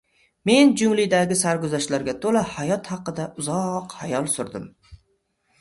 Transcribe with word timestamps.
Men 0.49 0.71
junglidagi 0.81 1.37
sarguzashtlarga 1.41 2.15
to‘la 2.25 2.43
hayot 2.53 2.89
haqida 2.95 3.29
uzoq 3.43 3.95
xayol 4.01 4.31
surdim, 4.39 4.71